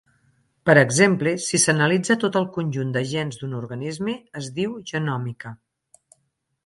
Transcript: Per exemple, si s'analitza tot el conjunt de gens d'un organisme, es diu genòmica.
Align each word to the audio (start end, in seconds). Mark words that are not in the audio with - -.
Per 0.69 0.75
exemple, 0.81 1.33
si 1.47 1.59
s'analitza 1.65 2.17
tot 2.25 2.39
el 2.41 2.49
conjunt 2.57 2.95
de 2.95 3.03
gens 3.11 3.39
d'un 3.43 3.55
organisme, 3.61 4.17
es 4.43 4.49
diu 4.57 4.75
genòmica. 4.93 5.53